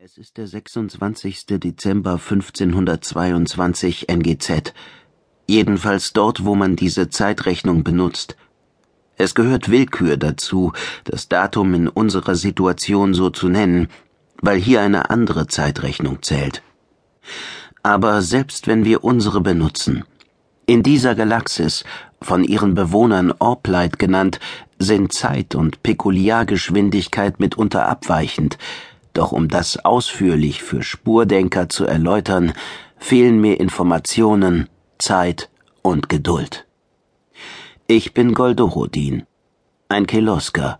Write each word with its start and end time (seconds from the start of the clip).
Es 0.00 0.16
ist 0.16 0.36
der 0.36 0.46
26. 0.46 1.46
Dezember 1.58 2.12
1522 2.12 4.08
NGZ, 4.08 4.72
jedenfalls 5.48 6.12
dort, 6.12 6.44
wo 6.44 6.54
man 6.54 6.76
diese 6.76 7.10
Zeitrechnung 7.10 7.82
benutzt. 7.82 8.36
Es 9.16 9.34
gehört 9.34 9.72
Willkür 9.72 10.16
dazu, 10.16 10.72
das 11.02 11.28
Datum 11.28 11.74
in 11.74 11.88
unserer 11.88 12.36
Situation 12.36 13.12
so 13.12 13.30
zu 13.30 13.48
nennen, 13.48 13.88
weil 14.40 14.60
hier 14.60 14.82
eine 14.82 15.10
andere 15.10 15.48
Zeitrechnung 15.48 16.22
zählt. 16.22 16.62
Aber 17.82 18.22
selbst 18.22 18.68
wenn 18.68 18.84
wir 18.84 19.02
unsere 19.02 19.40
benutzen, 19.40 20.04
in 20.64 20.84
dieser 20.84 21.16
Galaxis, 21.16 21.82
von 22.22 22.44
ihren 22.44 22.74
Bewohnern 22.74 23.34
Orplight 23.36 23.98
genannt, 23.98 24.38
sind 24.78 25.12
Zeit 25.12 25.56
und 25.56 25.82
Pekuliargeschwindigkeit 25.82 27.40
mitunter 27.40 27.88
abweichend, 27.88 28.58
doch 29.14 29.32
um 29.32 29.48
das 29.48 29.84
ausführlich 29.84 30.62
für 30.62 30.82
Spurdenker 30.82 31.68
zu 31.68 31.86
erläutern, 31.86 32.52
fehlen 32.98 33.40
mir 33.40 33.60
Informationen, 33.60 34.68
Zeit 34.98 35.48
und 35.82 36.08
Geduld. 36.08 36.66
Ich 37.86 38.12
bin 38.12 38.34
Goldorodin, 38.34 39.22
ein 39.88 40.06
Kelosker 40.06 40.78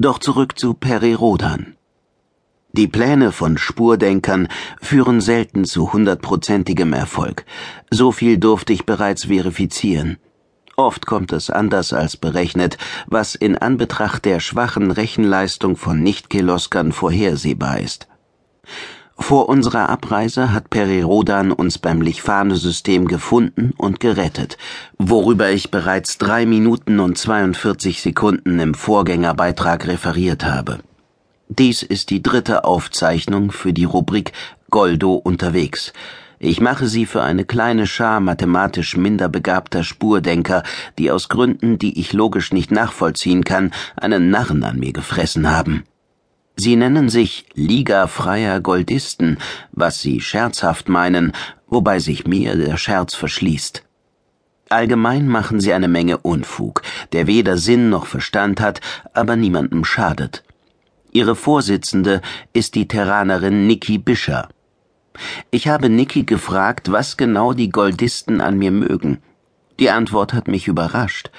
Doch 0.00 0.18
zurück 0.18 0.58
zu 0.58 0.74
Perirodan. 0.74 1.76
Die 2.72 2.88
Pläne 2.88 3.32
von 3.32 3.58
Spurdenkern 3.58 4.48
führen 4.80 5.20
selten 5.20 5.64
zu 5.64 5.92
hundertprozentigem 5.92 6.92
Erfolg. 6.92 7.44
So 7.90 8.10
viel 8.10 8.38
durfte 8.38 8.72
ich 8.72 8.86
bereits 8.86 9.26
verifizieren. 9.26 10.18
Oft 10.78 11.06
kommt 11.06 11.32
es 11.32 11.50
anders 11.50 11.92
als 11.92 12.16
berechnet, 12.16 12.78
was 13.08 13.34
in 13.34 13.58
Anbetracht 13.58 14.24
der 14.24 14.38
schwachen 14.38 14.92
Rechenleistung 14.92 15.76
von 15.76 16.00
Nicht-Keloskern 16.04 16.92
vorhersehbar 16.92 17.80
ist. 17.80 18.06
Vor 19.18 19.48
unserer 19.48 19.88
Abreise 19.88 20.52
hat 20.52 20.70
Peri 20.70 21.02
Rodan 21.02 21.50
uns 21.50 21.78
beim 21.78 22.00
Lichfane-System 22.00 23.08
gefunden 23.08 23.74
und 23.76 23.98
gerettet, 23.98 24.56
worüber 24.98 25.50
ich 25.50 25.72
bereits 25.72 26.16
drei 26.16 26.46
Minuten 26.46 27.00
und 27.00 27.18
42 27.18 28.00
Sekunden 28.00 28.60
im 28.60 28.74
Vorgängerbeitrag 28.74 29.88
referiert 29.88 30.44
habe. 30.44 30.78
Dies 31.48 31.82
ist 31.82 32.10
die 32.10 32.22
dritte 32.22 32.62
Aufzeichnung 32.62 33.50
für 33.50 33.72
die 33.72 33.84
Rubrik 33.84 34.32
Goldo 34.70 35.14
unterwegs. 35.14 35.92
Ich 36.40 36.60
mache 36.60 36.86
sie 36.86 37.04
für 37.04 37.22
eine 37.22 37.44
kleine 37.44 37.86
Schar 37.86 38.20
mathematisch 38.20 38.96
minder 38.96 39.28
begabter 39.28 39.82
Spurdenker, 39.82 40.62
die 40.96 41.10
aus 41.10 41.28
Gründen, 41.28 41.78
die 41.78 41.98
ich 41.98 42.12
logisch 42.12 42.52
nicht 42.52 42.70
nachvollziehen 42.70 43.42
kann, 43.42 43.72
einen 43.96 44.30
Narren 44.30 44.62
an 44.62 44.78
mir 44.78 44.92
gefressen 44.92 45.50
haben. 45.50 45.84
Sie 46.56 46.76
nennen 46.76 47.08
sich 47.08 47.46
Liga 47.54 48.06
freier 48.06 48.60
Goldisten, 48.60 49.38
was 49.72 50.00
sie 50.00 50.20
scherzhaft 50.20 50.88
meinen, 50.88 51.32
wobei 51.66 51.98
sich 51.98 52.26
mir 52.26 52.56
der 52.56 52.76
Scherz 52.76 53.14
verschließt. 53.14 53.84
Allgemein 54.68 55.28
machen 55.28 55.60
sie 55.60 55.72
eine 55.72 55.88
Menge 55.88 56.18
Unfug, 56.18 56.82
der 57.12 57.26
weder 57.26 57.56
Sinn 57.56 57.90
noch 57.90 58.06
Verstand 58.06 58.60
hat, 58.60 58.80
aber 59.12 59.34
niemandem 59.34 59.84
schadet. 59.84 60.44
Ihre 61.12 61.34
Vorsitzende 61.34 62.20
ist 62.52 62.74
die 62.74 62.86
Terranerin 62.86 63.66
Niki 63.66 63.98
Bischer. 63.98 64.48
Ich 65.50 65.68
habe 65.68 65.88
Niki 65.88 66.24
gefragt, 66.24 66.92
was 66.92 67.16
genau 67.16 67.52
die 67.52 67.70
Goldisten 67.70 68.40
an 68.40 68.58
mir 68.58 68.70
mögen. 68.70 69.18
Die 69.78 69.90
Antwort 69.90 70.32
hat 70.32 70.48
mich 70.48 70.66
überrascht. 70.68 71.30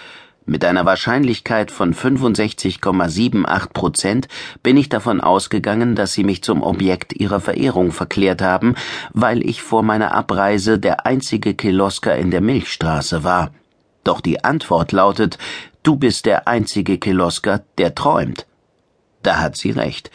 Mit 0.46 0.66
einer 0.66 0.84
Wahrscheinlichkeit 0.84 1.70
von 1.70 1.94
65,78 1.94 3.72
Prozent 3.72 4.28
bin 4.64 4.78
ich 4.78 4.90
davon 4.90 5.22
ausgegangen, 5.22 5.94
dass 5.94 6.14
sie 6.14 6.24
mich 6.24 6.42
zum 6.42 6.64
Objekt 6.64 7.14
ihrer 7.14 7.40
Verehrung 7.40 7.92
verklärt 7.92 8.42
haben, 8.42 8.74
weil 9.14 9.48
ich 9.48 9.62
vor 9.62 9.84
meiner 9.84 10.16
Abreise 10.16 10.80
der 10.80 11.06
einzige 11.06 11.54
Kelosker 11.54 12.16
in 12.16 12.32
der 12.32 12.42
Milchstraße 12.42 13.24
war. 13.24 13.52
Doch 14.04 14.22
die 14.22 14.44
Antwort 14.44 14.92
lautet, 14.92 15.38
du 15.84 15.98
bist 15.98 16.26
der 16.26 16.48
einzige 16.48 16.98
Kelosker, 16.98 17.62
der 17.78 17.94
träumt. 17.94 18.48
Da 19.22 19.40
hat 19.40 19.56
sie 19.56 19.70
recht. 19.70 20.10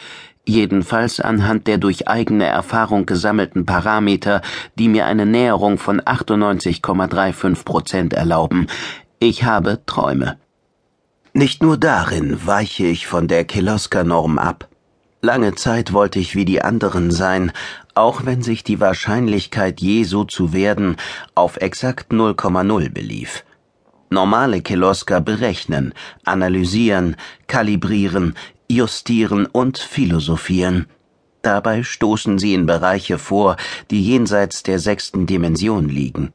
Jedenfalls 0.46 1.20
anhand 1.20 1.66
der 1.66 1.78
durch 1.78 2.06
eigene 2.06 2.44
Erfahrung 2.44 3.06
gesammelten 3.06 3.64
Parameter, 3.64 4.42
die 4.78 4.88
mir 4.88 5.06
eine 5.06 5.24
Näherung 5.24 5.78
von 5.78 6.00
98,35 6.00 7.64
Prozent 7.64 8.12
erlauben. 8.12 8.66
Ich 9.20 9.44
habe 9.44 9.80
Träume. 9.86 10.36
Nicht 11.32 11.62
nur 11.62 11.78
darin 11.78 12.46
weiche 12.46 12.86
ich 12.86 13.06
von 13.06 13.26
der 13.26 13.44
Kiloska-Norm 13.44 14.38
ab. 14.38 14.68
Lange 15.22 15.54
Zeit 15.54 15.94
wollte 15.94 16.18
ich 16.18 16.36
wie 16.36 16.44
die 16.44 16.60
anderen 16.60 17.10
sein, 17.10 17.50
auch 17.94 18.26
wenn 18.26 18.42
sich 18.42 18.62
die 18.62 18.80
Wahrscheinlichkeit, 18.80 19.80
je 19.80 20.04
so 20.04 20.24
zu 20.24 20.52
werden, 20.52 20.96
auf 21.34 21.56
exakt 21.56 22.12
0,0 22.12 22.92
belief. 22.92 23.44
Normale 24.10 24.60
Kiloska 24.60 25.20
berechnen, 25.20 25.92
analysieren, 26.24 27.16
kalibrieren, 27.46 28.34
justieren 28.68 29.46
und 29.46 29.78
philosophieren. 29.78 30.86
Dabei 31.42 31.82
stoßen 31.82 32.38
sie 32.38 32.54
in 32.54 32.66
Bereiche 32.66 33.18
vor, 33.18 33.56
die 33.90 34.02
jenseits 34.02 34.62
der 34.62 34.78
sechsten 34.78 35.26
Dimension 35.26 35.88
liegen. 35.88 36.32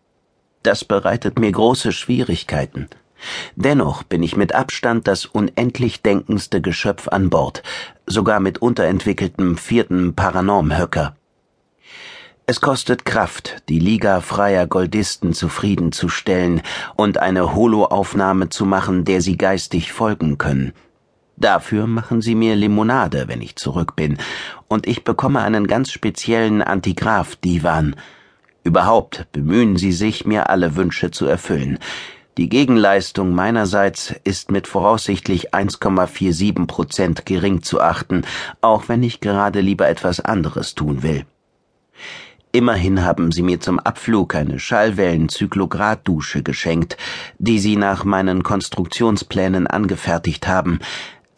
Das 0.62 0.86
bereitet 0.86 1.40
mir 1.40 1.52
große 1.52 1.92
Schwierigkeiten. 1.92 2.90
Dennoch 3.56 4.04
bin 4.04 4.24
ich 4.24 4.38
mit 4.38 4.54
Abstand 4.54 5.08
das 5.08 5.26
unendlich 5.26 6.02
denkendste 6.02 6.62
Geschöpf 6.62 7.08
an 7.08 7.30
Bord, 7.30 7.64
sogar 8.06 8.40
mit 8.40 8.60
unterentwickeltem 8.60 9.58
vierten 9.58 10.16
Paranormhöcker. 10.16 11.16
Es 12.50 12.62
kostet 12.62 13.06
Kraft, 13.06 13.58
die 13.70 13.78
Liga 13.78 14.22
freier 14.22 14.66
Goldisten 14.66 15.34
zufriedenzustellen 15.34 16.64
und 16.96 17.20
eine 17.20 17.54
Holoaufnahme 17.54 18.50
zu 18.50 18.66
machen, 18.66 19.06
der 19.06 19.22
sie 19.22 19.38
geistig 19.38 19.94
folgen 19.94 20.40
können. 20.40 20.74
Dafür 21.38 21.86
machen 21.86 22.24
sie 22.24 22.34
mir 22.34 22.56
Limonade, 22.56 23.28
wenn 23.28 23.44
ich 23.44 23.56
zurück 23.56 23.96
bin, 23.96 24.18
und 24.68 24.88
ich 24.88 25.04
bekomme 25.04 25.42
einen 25.42 25.68
ganz 25.68 25.92
speziellen 25.92 26.64
Antigraph-Divan, 26.64 27.96
Überhaupt 28.64 29.28
bemühen 29.32 29.78
Sie 29.78 29.92
sich, 29.92 30.26
mir 30.26 30.50
alle 30.50 30.76
Wünsche 30.76 31.12
zu 31.12 31.28
erfüllen. 31.28 31.78
Die 32.40 32.50
Gegenleistung 32.50 33.36
meinerseits 33.36 34.16
ist 34.24 34.50
mit 34.50 34.66
voraussichtlich 34.66 35.54
1,47 35.54 36.66
Prozent 36.66 37.28
gering 37.28 37.62
zu 37.62 37.80
achten, 37.80 38.24
auch 38.60 38.90
wenn 38.90 39.04
ich 39.04 39.20
gerade 39.20 39.62
lieber 39.62 39.88
etwas 39.88 40.20
anderes 40.20 40.74
tun 40.74 41.04
will. 41.04 41.28
Immerhin 42.52 43.04
haben 43.06 43.32
Sie 43.32 43.44
mir 43.44 43.60
zum 43.60 43.80
Abflug 43.80 44.34
eine 44.34 44.58
Schallwellen-Zyklograt-Dusche 44.58 46.42
geschenkt, 46.42 46.98
die 47.38 47.60
Sie 47.60 47.76
nach 47.76 48.04
meinen 48.04 48.42
Konstruktionsplänen 48.42 49.68
angefertigt 49.68 50.48
haben, 50.48 50.80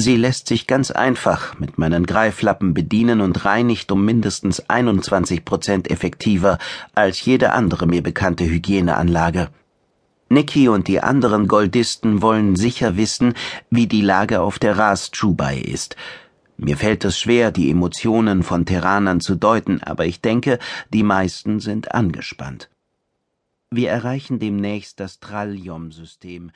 Sie 0.02 0.18
lässt 0.18 0.48
sich 0.48 0.66
ganz 0.66 0.90
einfach 0.90 1.60
mit 1.60 1.78
meinen 1.78 2.08
Greiflappen 2.08 2.74
bedienen 2.74 3.22
und 3.22 3.46
reinigt 3.46 3.92
um 3.92 4.04
mindestens 4.04 4.68
21 4.68 5.46
Prozent 5.46 5.92
effektiver 5.92 6.58
als 6.96 7.24
jede 7.24 7.52
andere 7.52 7.86
mir 7.86 8.02
bekannte 8.02 8.44
Hygieneanlage. 8.44 9.50
Nicky 10.28 10.70
und 10.70 10.88
die 10.88 11.02
anderen 11.02 11.48
Goldisten 11.48 12.24
wollen 12.24 12.56
sicher 12.56 12.98
wissen, 12.98 13.36
wie 13.70 13.86
die 13.86 14.02
Lage 14.02 14.42
auf 14.42 14.58
der 14.58 14.76
Ras 14.76 15.12
Chubai 15.12 15.60
ist. 15.60 15.96
Mir 16.64 16.78
fällt 16.78 17.04
es 17.06 17.18
schwer, 17.18 17.52
die 17.52 17.72
Emotionen 17.72 18.44
von 18.44 18.68
Terranern 18.68 19.20
zu 19.20 19.34
deuten, 19.34 19.82
aber 19.82 20.06
ich 20.06 20.22
denke, 20.22 20.60
die 20.94 21.02
meisten 21.02 21.60
sind 21.60 21.92
angespannt. 21.92 22.70
Wir 23.72 23.90
erreichen 23.90 24.38
demnächst 24.38 25.00
das 25.00 25.20
Trallium-System, 25.20 26.52